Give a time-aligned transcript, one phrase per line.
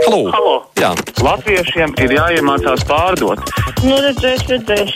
[0.00, 0.20] Halo!
[0.32, 0.54] Halo.
[0.80, 0.90] Jā,
[1.22, 3.42] Latviešiem ir jāiemācās pārdot.
[3.84, 4.94] Nu, redzēs, redzēs.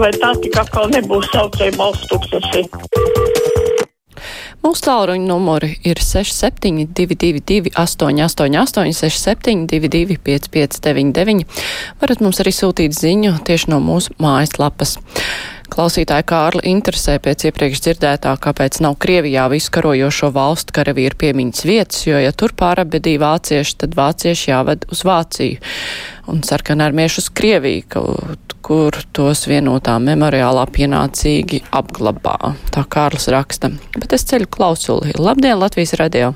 [0.00, 2.64] Vai tā tik atkal nebūs saucēja balsts tūkstoši?
[4.64, 11.44] Mūsu tālruņa numuri ir 6722, 888, 672, 559,
[12.00, 14.96] varat mums arī sūtīt ziņu tieši no mūsu mājaslapas.
[15.72, 22.02] Klausītāja Kārli interesē pēc iepriekš dzirdētā, kāpēc nav Krievijā visu karojošo valstu karavīru piemiņas vietas,
[22.08, 25.60] jo, ja tur pārabedīja vācieši, tad vācieši jāved uz Vāciju
[26.32, 32.36] un sarkanarmiešu uz Krieviju, kaut kur tos vienotā memoriālā pienācīgi apglabā.
[32.74, 33.72] Tā Kārlis raksta.
[33.96, 35.16] Bet es ceļu klausuli.
[35.16, 36.34] Labdien, Latvijas radio!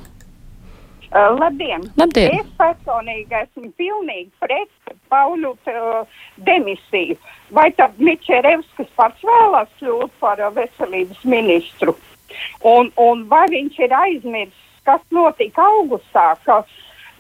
[1.13, 1.83] Uh, labdien!
[2.01, 2.39] Labdien!
[2.41, 7.19] Es personīgi esmu pilnīgi pret Paulu uh, demisiju.
[7.53, 11.93] Vai tad Mičerevskis pats vēlās kļūt par uh, veselības ministru?
[12.65, 16.63] Un, un vai viņš ir aizmirsis, kas notika augustā, ka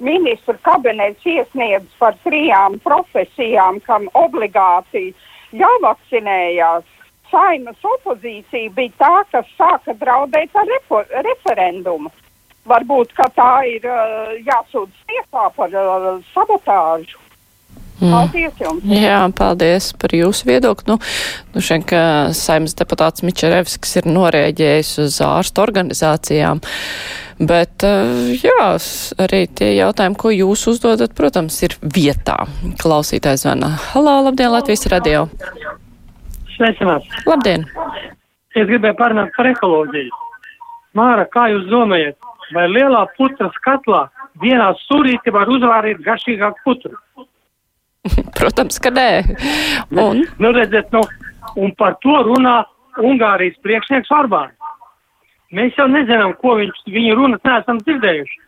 [0.01, 5.11] ministru kabinets iesniedz par trijām profesijām, kam obligāti
[5.53, 6.89] jāvakcinējās?
[7.29, 12.09] Saimas opozīcija bija tā, kas sāka draudēt ar repo, referendumu.
[12.69, 17.19] Varbūt, ka tā ir uh, jāsūdz tiesā par uh, sabotāžu.
[18.03, 18.87] Paldies jums!
[18.91, 20.89] Jā, paldies par jūsu viedokli.
[20.91, 20.97] Nu,
[21.55, 26.63] nu šeit, ka saimnes deputāts Mičerevskis ir norēģējis uz ārstu organizācijām.
[27.43, 28.71] Bet, uh, jā,
[29.27, 32.45] arī tie jautājumi, ko jūs uzdodat, protams, ir vietā.
[32.83, 33.75] Klausītājs zvana.
[33.91, 35.27] Halo, labdien, Latvijas radio!
[36.55, 37.07] Sveicināt!
[37.27, 37.67] Labdien!
[38.55, 40.23] Es gribēju parunāt par ekoloģiju.
[40.99, 42.19] Māra, kā jūs domājat,
[42.55, 44.07] vai lielā putras katlā
[44.43, 46.97] vienā stūrītī var uzvārīt garšīgāku putru?
[48.39, 49.09] Protams, ka nē.
[49.93, 50.25] Un?
[50.43, 51.03] Nu, redziet, nu,
[51.57, 52.63] un par to runā
[53.01, 54.57] Ungārijas priekšnieks Orbāns.
[55.53, 58.39] Mēs jau nezinām, ko viņš, viņa runas neesam dzirdējuši.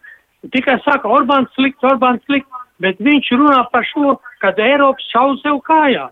[0.53, 5.61] Tikai saka, Orbāns slikts, Orbāns slikts, bet viņš runā par šo, kad Eiropas šauj sev
[5.69, 6.09] kājā.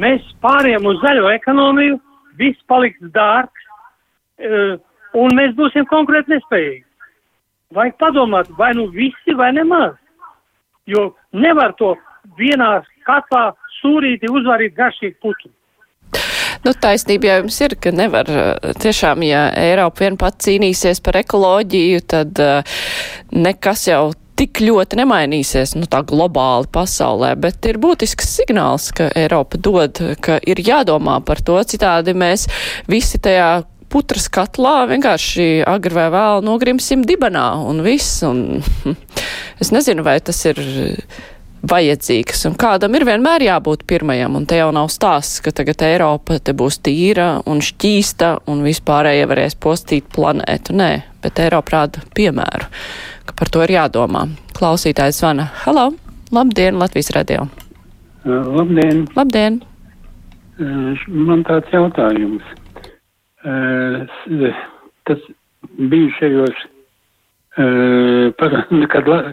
[0.00, 1.98] Mēs pāriem uz zaļo ekonomiju,
[2.40, 3.66] viss paliks dārgs,
[4.40, 4.76] uh,
[5.18, 6.84] un mēs būsim konkrēti nespējīgi.
[7.74, 9.94] Vajag padomāt, vai nu visi, vai nemaz.
[10.90, 11.94] Jo nevar to
[12.38, 13.50] vienā katlā
[13.80, 15.50] sūrīti uzvarīt garšīgu putu.
[16.64, 18.28] Nu, taisnība jau jums ir, ka nevar
[18.82, 22.82] tiešām, ja Eiropa vien pat cīnīsies par ekoloģiju, tad uh,
[23.32, 24.10] nekas jau
[24.40, 30.38] tik ļoti nemainīsies, nu tā globāli pasaulē, bet ir būtisks signāls, ka Eiropa dod, ka
[30.48, 32.46] ir jādomā par to, citādi mēs
[32.88, 33.50] visi tajā
[33.90, 38.22] putras katlā vienkārši agri vai vēl nogrimsim dibenā un viss.
[38.26, 38.62] Un,
[39.62, 40.60] es nezinu, vai tas ir
[41.70, 46.38] vajadzīgs, un kādam ir vienmēr jābūt pirmajam, un te jau nav stāsts, ka tagad Eiropa
[46.40, 50.76] te būs tīra un šķīsta, un vispārējie varēs postīt planētu.
[50.80, 50.90] Nē,
[51.24, 52.70] bet Eiropa rāda piemēru,
[53.28, 54.26] ka par to ir jādomā.
[54.56, 55.50] Klausītājs zvana.
[55.66, 55.90] Halo!
[56.32, 57.48] Labdien, Latvijas radio!
[58.24, 59.04] Labdien!
[59.16, 59.60] Labdien!
[60.60, 62.44] Man tāds jautājums.
[63.42, 65.22] Tas
[65.90, 66.58] bijušajos,
[68.40, 68.56] kad,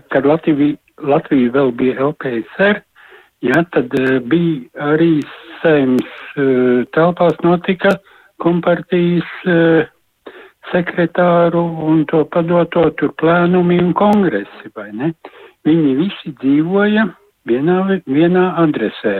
[0.09, 2.79] kad Latvija, Latvija vēl bija LPSR,
[3.45, 3.93] ja, tad
[4.31, 5.11] bija arī
[5.59, 6.39] saimas
[6.95, 7.97] telpās notika
[8.41, 9.29] kompartijas
[10.71, 15.13] sekretāru un to padoto tur plēnumi un kongresi, vai ne?
[15.67, 17.07] Viņi visi dzīvoja
[17.47, 19.19] vienā, vienā adresē,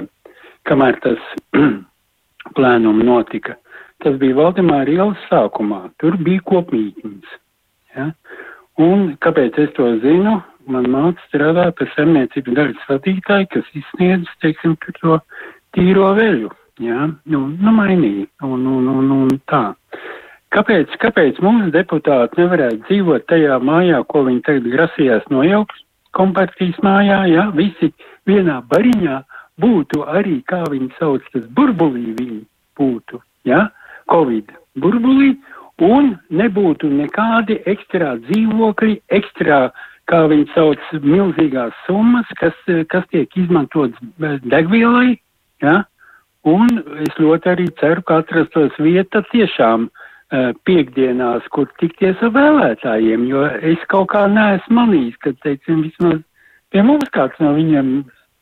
[0.68, 1.32] kamēr tas
[2.58, 3.58] plēnumi notika.
[4.04, 5.88] Tas bija Valdemāra ielas sākumā.
[6.02, 7.34] Tur bija kopmītnes.
[7.96, 8.12] Ja?
[8.82, 10.38] Un kāpēc es to zinu?
[10.68, 15.18] Man māca strādā par saimniecības daļas vadītāju, kas izsniedz, teiksim, to
[15.76, 16.52] tīro veļu.
[16.84, 17.08] Ja?
[17.26, 18.28] Nu, nu mainīja.
[18.46, 19.64] Un, un, un, un tā.
[20.54, 25.82] Kāpēc, kāpēc mums deputāti nevarētu dzīvot tajā mājā, ko viņi tagad grasījās nojaukt,
[26.16, 27.48] kompartijas mājā, ja?
[27.56, 27.92] Visi
[28.30, 29.18] vienā bariņā
[29.62, 32.40] būtu arī, kā viņi sauc, tas burbulī viņi
[32.80, 33.20] būtu,
[33.50, 33.68] ja?
[34.12, 34.52] Covid
[34.82, 35.36] burbulī,
[35.84, 39.68] un nebūtu nekādi ekstrā dzīvokļi, ekstrā,
[40.10, 42.56] kā viņi sauc, milzīgās summas, kas,
[42.92, 44.00] kas tiek izmantotas
[44.48, 45.18] degvielai,
[45.64, 45.84] ja?
[46.48, 46.70] un
[47.04, 53.44] es ļoti arī ceru, ka atrastos vieta tiešām uh, piekdienās, kur tikties ar vēlētājiem, jo
[53.60, 56.24] es kaut kā neesmu manījis, ka, teiksim, vismaz
[56.72, 57.92] pie mums kāds no viņiem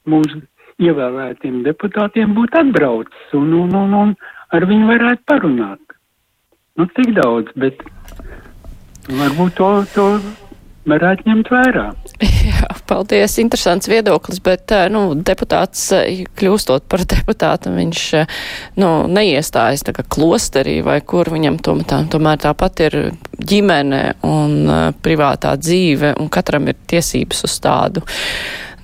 [0.10, 0.44] mūsu
[0.82, 4.16] ievēlētiem deputātiem būtu atbraucis un, un, un, un
[4.56, 5.82] ar viņu varētu parunāt.
[6.76, 7.84] Nu, tik daudz, bet
[9.08, 10.08] varbūt to, to
[10.90, 11.86] varētu ņemt vērā.
[12.46, 15.88] Jā, Paldies, interesants viedoklis, bet, nu, deputāts,
[16.38, 18.04] kļūstot par deputātu, viņš,
[18.82, 23.00] nu, neiestājas tā kā klosterī vai kur viņam tomēr, tomēr tāpat ir
[23.40, 24.70] ģimene un
[25.06, 28.06] privātā dzīve, un katram ir tiesības uz tādu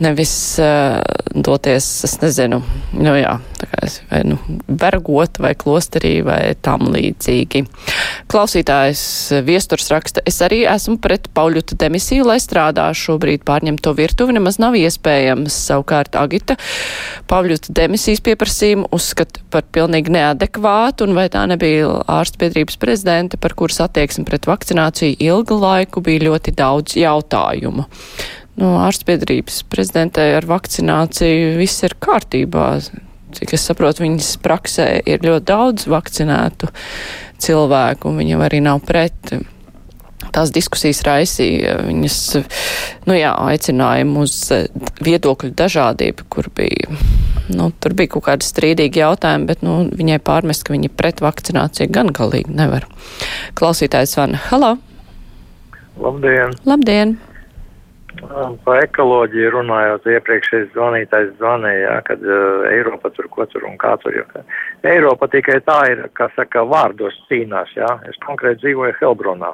[0.02, 1.00] nevis uh,
[1.36, 2.62] doties, es nezinu,
[2.98, 4.38] nu jā, tā kā es, vai nu
[4.68, 7.64] vergot vai klosterī vai tam līdzīgi.
[8.32, 9.04] Klausītājs
[9.48, 14.60] viesturs raksta, es arī esmu pret Pauļuta demisiju, lai strādā šobrīd pārņemt to virtuvi, nemaz
[14.62, 15.60] nav iespējams.
[15.72, 16.58] Savukārt Agita
[17.32, 23.82] Pauļuta demisijas pieprasījumu uzskata par pilnīgi neadekvātu, un vai tā nebija ārstbiedrības prezidente, par kuras
[23.86, 27.88] attieksmi pret vakcināciju ilgu laiku bija ļoti daudz jautājumu
[28.62, 32.68] no nu, ārstbiedrības prezidentē ar vakcināciju viss ir kārtībā.
[33.32, 36.68] Cik es saprotu, viņas praksē ir ļoti daudz vakcinētu
[37.42, 39.34] cilvēku, un viņam arī nav pret.
[40.32, 42.18] Tās diskusijas raisīja viņas,
[43.10, 44.36] nu jā, aicinājumu uz
[45.04, 46.92] viedokļu dažādību, kur bija,
[47.52, 51.92] nu, tur bija kaut kādi strīdīgi jautājumi, bet, nu, viņai pārmest, ka viņa pret vakcināciju
[51.98, 52.86] gan galīgi nevar.
[53.58, 54.76] Klausītājs Vana, halo!
[56.00, 56.56] Labdien!
[56.70, 57.18] Labdien!
[58.66, 63.94] Par ekoloģiju runājot, iepriekšējais zvanītājs zvanīja, ja, kad uh, Eiropa tur ko tur un kā
[64.04, 64.18] tur.
[64.20, 64.26] Jo,
[64.92, 67.88] Eiropa tikai tā ir, kā saka, vārdos cīnās, ja.
[68.12, 69.54] Es konkrēti dzīvoju Helbronā.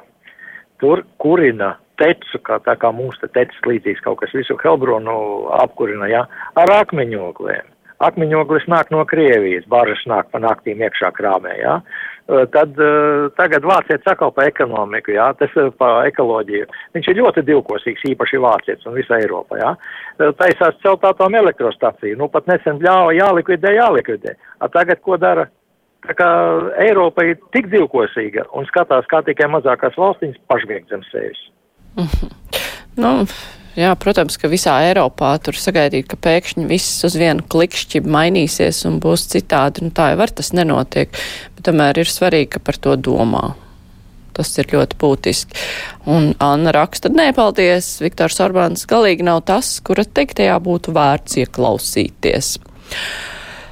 [0.82, 5.16] Tur kurina tecu, kā tā kā mums te tecis līdzīgs kaut kas visu Helbronu
[5.62, 6.26] apkurina, ja,
[6.58, 7.77] ar akmeņogliem.
[7.98, 11.56] Akmeņoglis nāk no Krievijas, bažas nāk pa naktīm iekšā krāmē.
[11.58, 12.78] Eh, tad
[13.40, 16.68] tagad vācietis atkal pa ekonomiku, jā, tas pa ekoloģiju.
[16.94, 19.74] Viņš ir ļoti divkosīgs, īpaši vācietis un visa Eiropa, jā.
[20.38, 24.36] Taisās celt ātom elektrostaciju, nu pat nesen ļāva jālikvidē, jālikvidē.
[24.60, 25.48] A tagad ko dara?
[26.06, 26.28] Tā kā
[26.84, 31.42] Eiropa ir tik divkosīga un skatās, kā tikai mazākās valstiņas pašviek zem sevis.
[32.98, 33.22] Nu,
[33.78, 38.96] Jā, protams, ka visā Eiropā tur sagaidīt, ka pēkšņi viss uz vienu klikšķi mainīsies un
[38.98, 39.84] būs citādi.
[39.86, 41.12] Nu, tā jau var tas nenotiek,
[41.54, 43.52] bet tomēr ir svarīgi, ka par to domā.
[44.34, 45.62] Tas ir ļoti būtiski.
[46.10, 52.56] Un Anna raksta, nē, paldies, Viktors Orbāns galīgi nav tas, kura teiktajā būtu vērts ieklausīties.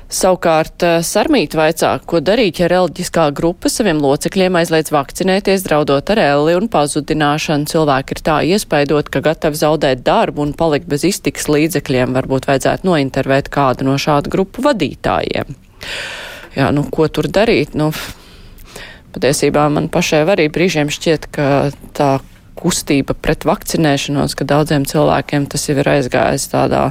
[0.07, 6.21] Savukārt eh, Sarmīt vaicā, ko darīt, ja reliģiskā grupa saviem locekļiem aizliedz vakcinēties, draudot ar
[6.23, 7.67] elli un pazudināšanu.
[7.73, 12.15] Cilvēki ir tā iespaidot, ka gatavi zaudēt darbu un palikt bez iztiks līdzekļiem.
[12.15, 15.51] Varbūt vajadzētu nointervēt kādu no šādu grupu vadītājiem.
[16.55, 17.75] Jā, nu, ko tur darīt?
[17.75, 17.91] Nu,
[19.17, 21.51] patiesībā man pašai arī brīžiem šķiet, ka
[21.99, 22.13] tā
[22.57, 26.89] kustība pret vakcinēšanos, ka daudziem cilvēkiem tas jau ir aizgājis tādā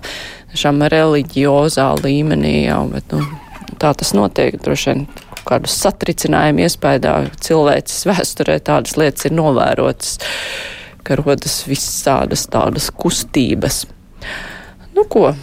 [0.55, 3.25] šām reliģiozā līmenī jau, bet, nu,
[3.81, 5.07] tā tas notiek droši vien
[5.45, 7.15] kādu satricinājumu iespējā
[7.45, 10.15] cilvēces vēsturē tādas lietas ir novērotas,
[11.05, 13.83] ka rodas visādas tādas kustības.
[14.95, 15.33] Nu ko,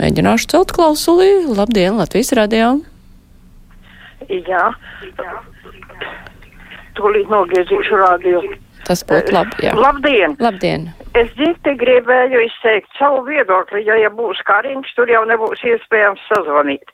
[0.00, 1.32] mēģināšu celt klausulī.
[1.50, 2.78] Labdien, Latvijas radio!
[4.28, 4.64] Jā,
[6.98, 8.42] tūlīt nogriezīšu radio.
[8.88, 9.74] Tas būtu labi, jā.
[9.76, 10.34] Labdien!
[10.40, 10.88] Labdien!
[11.18, 16.92] Es dzirdi gribēju izteikt savu viedokli, jo, ja būs kariņš, tur jau nebūs iespējams sazvanīt.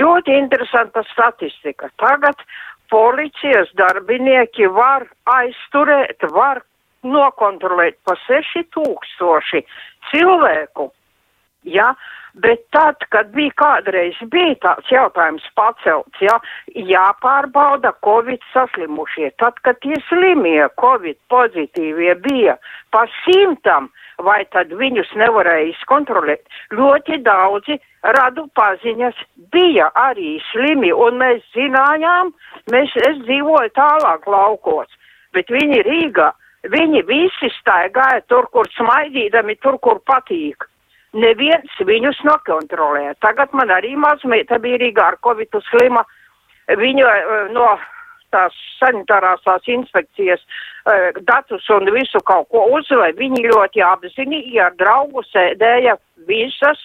[0.00, 1.90] Ļoti interesanta statistika.
[2.02, 2.42] Tagad
[2.90, 6.64] policijas darbinieki var aizturēt, var
[7.06, 9.62] nokontrolēt pa 6000
[10.10, 10.90] cilvēku.
[11.62, 11.94] Ja?
[12.38, 16.36] Bet tad, kad bija kādreiz bija tāds jautājums pacelts, ja,
[16.70, 22.54] jāpārbauda Covid saslimušie, tad, kad tie slimie Covid pozitīvie bija
[22.94, 23.90] pa simtam,
[24.22, 26.46] vai tad viņus nevarēja izkontrolēt.
[26.78, 27.80] Ļoti daudzi
[28.18, 29.18] radu paziņas
[29.54, 32.34] bija arī slimi, un mēs zinājām,
[32.70, 34.90] mēs, es dzīvoju tālāk laukos,
[35.34, 36.32] bet viņi Rīgā,
[36.70, 40.68] viņi visi staigāja tur, kur smaidīdami, tur, kur patīk
[41.12, 43.14] neviens viņus nokontrolē.
[43.24, 46.04] Tagad man arī mazmeita bija Rīgā ar Covid slima.
[46.68, 47.68] Viņa eh, no
[48.32, 53.16] tās sanitārās tās inspekcijas uh, datus un visu kaut ko uzvēja.
[53.16, 55.96] Viņi ļoti apzinīgi ar draugu sēdēja
[56.28, 56.82] visas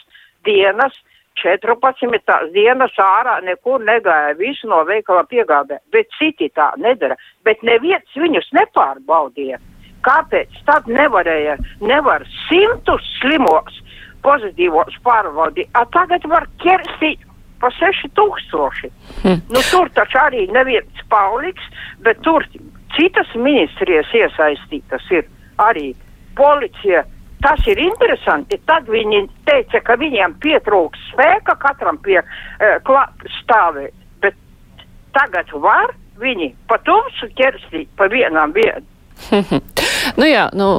[0.47, 0.95] dienas,
[1.41, 5.81] 14 dienas ārā, nekur negāja, visu no veikala piegādē.
[5.91, 7.17] Bet citi tā nedara.
[7.43, 9.59] Bet neviens viņus nepārbaudīja.
[10.03, 13.82] Kāpēc tad nevarēja, nevar simtus slimos
[14.23, 15.67] pozitīvos pārbaudi.
[15.77, 17.23] A tagad var ķerstīt
[17.63, 18.91] pa 6000.
[19.23, 19.41] Hmm.
[19.49, 21.63] Nu, tur taču arī neviens pauliks,
[22.03, 22.45] bet tur
[22.97, 25.27] citas ministrijas iesaistītas ir
[25.63, 25.93] arī
[26.35, 27.05] policija.
[27.43, 28.59] Tas ir interesanti.
[28.67, 33.01] Tad viņi teica, ka viņiem pietrūks spēka katram pie uh,
[33.41, 33.95] stāvēt.
[34.23, 34.37] Bet
[35.15, 38.87] tagad var viņi pa tumsu ķerstīt pa vienām vietām.
[40.19, 40.69] nu jā, nu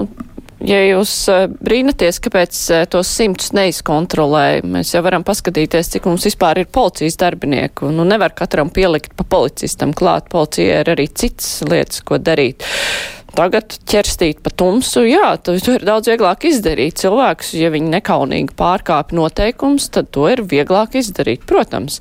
[0.69, 6.27] ja jūs eh, brīnaties, kāpēc eh, tos simtus neizkontrolē, mēs jau varam paskatīties, cik mums
[6.29, 7.91] vispār ir policijas darbinieku.
[7.95, 10.31] Nu, nevar katram pielikt pa policistam klāt.
[10.33, 12.65] Policijai ir arī citas lietas, ko darīt.
[13.35, 17.01] Tagad ķerstīt pa tumsu, jā, to, ir daudz vieglāk izdarīt.
[17.03, 21.99] Cilvēks, ja viņi nekaunīgi pārkāpj noteikums, tad to ir vieglāk izdarīt, protams.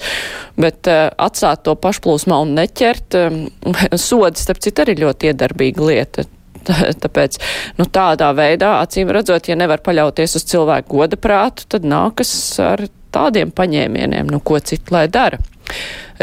[0.62, 3.41] Bet uh, atstāt to pašplūsmā un neķert, um,
[4.08, 6.29] sodi, starp citu, arī ļoti iedarbīga lieta.
[7.03, 7.39] Tāpēc
[7.79, 12.88] nu, tādā veidā, acīm redzot, ja nevar paļauties uz cilvēku goda prātu, tad nākas ar
[13.13, 15.39] tādiem paņēmieniem, nu ko citu lai dara.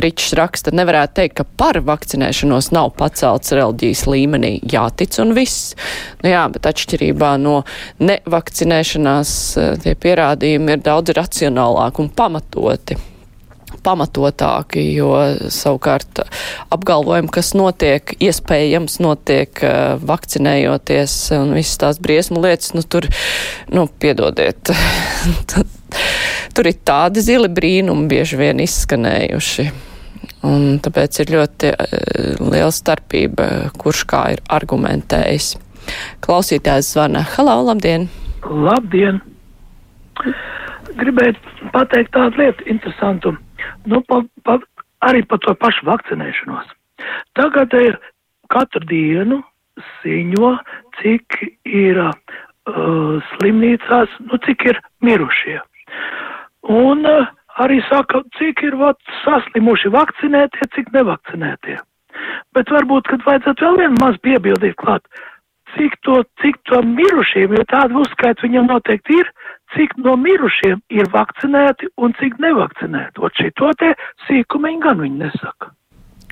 [0.00, 4.52] Ričs raksta, nevarētu teikt, ka par vakcinēšanos nav pacelts reliģijas līmenī.
[4.70, 5.75] Jātic un viss.
[6.23, 7.61] Nu jā, bet atšķirībā no
[8.02, 13.00] nevakcinēšanās eh, tie pierādījumi ir daudz racionālāki un pamatoti
[13.84, 15.12] pamatotāki, jo
[15.52, 16.22] savukārt
[16.75, 23.08] apgalvojumi, kas notiek, iespējams notiek uh, vakcinējoties un visas tās briesmu lietas, nu tur,
[23.72, 24.72] nu, piedodiet,
[26.54, 29.70] tur ir tādi zili brīnumi bieži vien izskanējuši.
[30.46, 31.99] Un tāpēc ir ļoti uh,
[32.46, 35.54] liela starpība, kurš kā ir argumentējis.
[36.25, 37.25] Klausītājs zvana.
[37.34, 38.08] Halo, labdien!
[38.44, 39.20] Labdien!
[41.00, 43.34] Gribēju pateikt tādu lietu interesantu
[43.90, 44.59] nu, pa, pa,
[45.07, 46.71] arī par to pašu vakcinēšanos.
[47.38, 47.99] Tagad ir
[48.52, 49.40] katru dienu
[50.02, 50.55] ziņo,
[51.00, 52.14] cik ir uh,
[53.35, 55.61] slimnīcās, nu, cik ir mirušie.
[56.69, 57.31] Un uh,
[57.62, 61.79] arī saka, cik ir vat, saslimuši vakcinētie, cik nevakcinētie.
[62.57, 65.07] Bet varbūt, kad vajadzētu vēl vienu maz piebildīt klāt,
[65.76, 69.31] cik to, cik to mirušiem, jo tādu uzskaitu viņam noteikti ir,
[69.74, 73.22] cik no mirušiem ir vakcinēti un cik nevakcinēti.
[73.22, 73.92] Ot šito te
[74.28, 75.74] sīkumiņu gan viņi nesaka.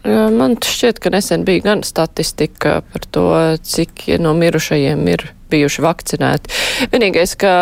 [0.08, 3.30] Man šķiet, ka nesen bija gan statistika par to,
[3.66, 6.52] cik no mirušajiem ir bijuši vakcinēti.
[6.92, 7.54] Vienīgais, ka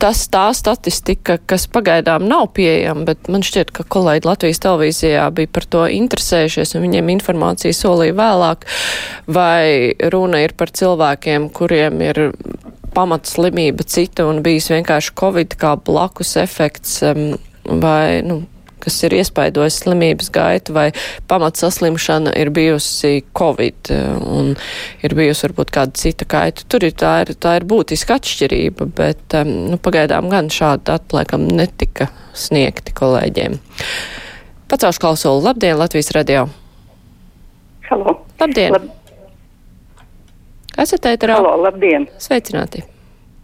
[0.00, 5.52] tas tā statistika, kas pagaidām nav pieejama, bet man šķiet, ka kolēģi Latvijas televīzijā bija
[5.54, 8.66] par to interesējušies un viņiem informāciju solīja vēlāk,
[9.30, 12.22] vai runa ir par cilvēkiem, kuriem ir
[12.94, 18.42] pamatslimība cita un bijis vienkārši covid kā blakus efekts um, vai, nu,
[18.80, 20.88] kas ir iespaidojis slimības gaitu, vai
[21.30, 23.92] pamatsaslimšana ir bijusi Covid
[24.24, 24.54] un
[25.04, 26.64] ir bijusi varbūt kāda cita gaita.
[26.70, 31.18] Tur ir tā ir, tā ir būtiska atšķirība, bet um, nu, pagaidām gan šādi dati
[31.18, 33.58] laikam netika sniegti kolēģiem.
[34.70, 35.44] Pacaušu klausulu.
[35.48, 36.46] Labdien, Latvijas radio!
[37.90, 38.20] Halo!
[38.40, 38.76] Labdien!
[38.76, 38.99] Lab...
[40.80, 41.34] Esat ēterā?
[41.36, 42.06] Halo, labdien!
[42.24, 42.80] Sveicināti!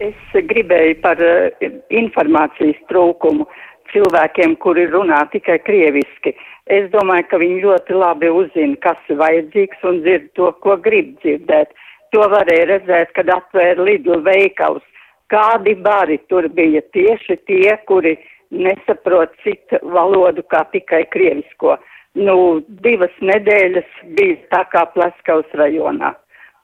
[0.01, 3.45] Es gribēju par uh, informācijas trūkumu.
[3.91, 6.33] Cilvēkiem, kuri runā tikai krieviski.
[6.73, 11.13] Es domāju, ka viņi ļoti labi uzzina, kas ir vajadzīgs un dzird to, ko grib
[11.21, 11.77] dzirdēt.
[12.15, 14.83] To varēja redzēt, kad atvēra Lidl veikals.
[15.29, 18.17] Kādi bari tur bija tieši tie, kuri
[18.49, 21.77] nesaprot citu valodu kā tikai krievisko.
[22.17, 26.15] Nu, divas nedēļas bija tā kā Plaskaus rajonā.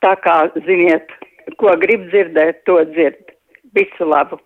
[0.04, 1.12] Tā kā, ziniet,
[1.60, 3.32] ko grib dzirdēt, to dzird.
[3.74, 4.40] Visu labu!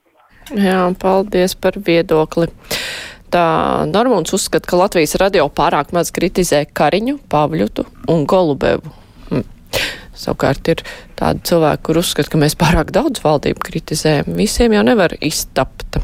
[0.56, 2.48] Jā, paldies par viedokli.
[3.34, 3.44] Tā
[3.90, 7.84] Normons uzskata, ka Latvijas radio pārāk maz kritizē Kariņu, Pavļutu
[8.14, 8.94] un Golubevu.
[9.28, 9.44] Hm.
[10.16, 10.86] Savukārt ir
[11.20, 14.32] tādi cilvēki, kur uzskata, ka mēs pārāk daudz valdību kritizējam.
[14.40, 16.00] Visiem jau nevar iztapt.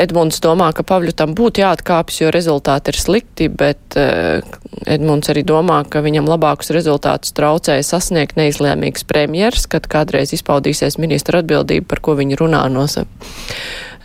[0.00, 4.40] Edmunds domā, ka Pavļutam būtu jāatkāpjas, jo rezultāti ir slikti, bet uh,
[4.88, 11.42] Edmunds arī domā, ka viņam labākus rezultātus traucēja sasniegt neizlēmīgs premjers, kad kādreiz izpaudīsies ministra
[11.42, 13.04] atbildība, par ko viņi runā no, sa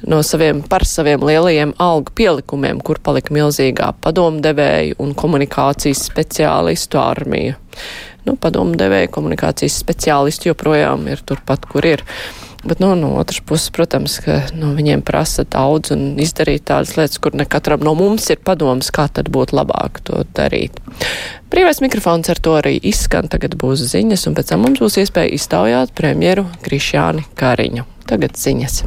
[0.06, 7.58] no saviem, par saviem lielajiem algu pielikumiem, kur palika milzīgā padomdevēju un komunikācijas speciālistu armija.
[8.27, 12.03] Nu, padomdevēju komunikācijas speciālisti joprojām ir turpat, kur ir.
[12.67, 17.21] Bet nu, no otras puses, protams, ka nu, viņiem prasa daudz un izdarīt tādas lietas,
[17.24, 20.81] kur ne katram no mums ir padoms, kā tad būtu labāk to darīt.
[21.47, 23.31] Brīvais mikrofons ar to arī izskan.
[23.31, 27.88] Tagad būs ziņas, un pēc tam mums būs iespēja iztaujāt premjeru Krišjāni Kariņu.
[28.07, 28.83] Tagad ziņas.